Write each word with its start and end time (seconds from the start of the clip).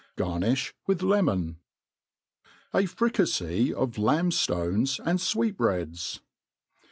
Gar^ 0.17 0.41
jiiih 0.43 0.73
with 0.87 1.03
lemon. 1.03 1.59
A 2.73 2.85
Fricafey 2.87 3.71
of. 3.71 3.91
Lamb^Jlones 3.97 4.99
and 5.05 5.19
Sweetbreads. 5.21 6.21